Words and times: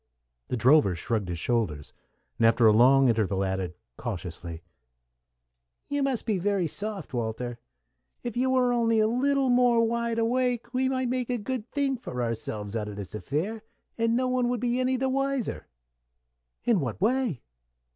The 0.47 0.57
drover 0.57 0.95
shrugged 0.95 1.29
his 1.29 1.37
shoulders, 1.37 1.93
and 2.39 2.47
after 2.47 2.65
a 2.65 2.71
long 2.71 3.07
interval 3.07 3.43
added, 3.43 3.75
cautiously, 3.97 4.63
"You 5.89 6.01
must 6.01 6.25
be 6.25 6.39
very 6.39 6.65
soft, 6.65 7.13
Walter. 7.13 7.59
If 8.23 8.35
you 8.35 8.49
were 8.49 8.73
only 8.73 8.99
a 8.99 9.07
little 9.07 9.51
more 9.51 9.83
wide 9.85 10.17
awake, 10.17 10.73
we 10.73 10.89
might 10.89 11.09
make 11.09 11.29
a 11.29 11.37
good 11.37 11.69
thing 11.71 11.97
for 11.97 12.23
ourselves 12.23 12.75
out 12.75 12.87
of 12.89 12.95
this 12.95 13.13
affair, 13.13 13.61
and 13.95 14.15
no 14.17 14.27
one 14.27 14.59
be 14.59 14.79
any 14.79 14.97
the 14.97 15.07
wiser." 15.07 15.67
"In 16.63 16.79
what 16.79 16.99
way?" 16.99 17.43